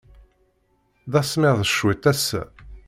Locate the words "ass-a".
2.11-2.41